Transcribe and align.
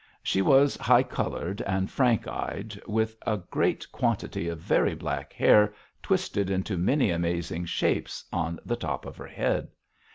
She 0.23 0.41
was 0.41 0.77
high 0.77 1.03
coloured 1.03 1.61
and 1.61 1.87
frank 1.91 2.27
eyed, 2.27 2.81
with 2.87 3.15
a 3.27 3.37
great 3.37 3.85
quantity 3.91 4.47
of 4.47 4.57
very 4.57 4.95
black 4.95 5.31
hair 5.31 5.75
twisted 6.01 6.49
into 6.49 6.75
many 6.75 7.11
amazing 7.11 7.65
shapes 7.65 8.25
on 8.33 8.59
the 8.65 8.75
top 8.75 9.05
of 9.05 9.15
her 9.17 9.27
head. 9.27 9.67